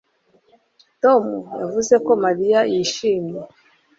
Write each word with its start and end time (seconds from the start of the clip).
Tom 1.03 1.23
yavuze 1.61 1.93
ko 2.05 2.11
Mariya 2.23 2.59
yishimye 2.71 3.39